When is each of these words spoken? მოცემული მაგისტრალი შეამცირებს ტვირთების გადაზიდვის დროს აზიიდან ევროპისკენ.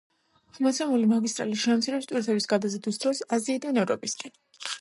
მოცემული 0.67 1.09
მაგისტრალი 1.11 1.59
შეამცირებს 1.65 2.09
ტვირთების 2.13 2.51
გადაზიდვის 2.55 3.01
დროს 3.05 3.25
აზიიდან 3.39 3.81
ევროპისკენ. 3.83 4.39